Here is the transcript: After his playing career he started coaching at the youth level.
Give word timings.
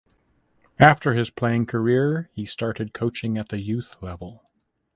After 0.79 1.13
his 1.13 1.29
playing 1.29 1.67
career 1.67 2.31
he 2.33 2.43
started 2.43 2.91
coaching 2.91 3.37
at 3.37 3.49
the 3.49 3.61
youth 3.61 4.01
level. 4.01 4.43